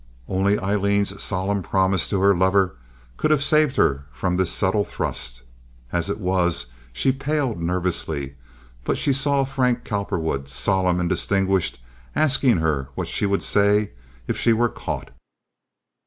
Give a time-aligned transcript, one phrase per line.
[0.27, 2.75] Only Aileen's solemn promise to her lover
[3.17, 5.43] could have saved her from this subtle thrust.
[5.91, 8.33] As it was, she paled nervously;
[8.83, 11.79] but she saw Frank Cowperwood, solemn and distinguished,
[12.15, 13.91] asking her what she would say
[14.25, 15.11] if she were caught.